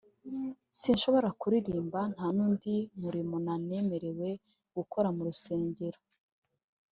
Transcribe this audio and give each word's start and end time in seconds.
sinshobora 0.79 1.29
kuririmba 1.41 1.99
nta 2.13 2.27
n’undi 2.35 2.75
murimo 3.01 3.35
namerewe 3.45 4.29
gukora 4.75 5.07
mu 5.15 5.21
rusengero 5.27 5.99